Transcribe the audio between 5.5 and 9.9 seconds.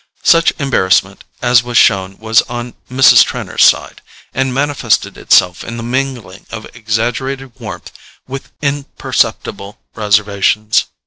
in the mingling of exaggerated warmth with imperceptible